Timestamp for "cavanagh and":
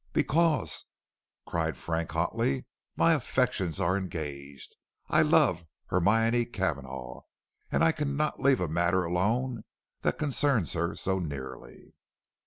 6.45-7.83